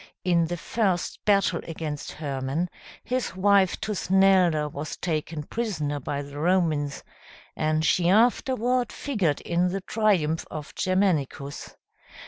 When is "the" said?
0.47-0.57, 6.23-6.39, 9.67-9.81